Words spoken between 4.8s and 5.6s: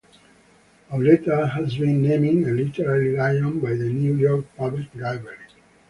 Library.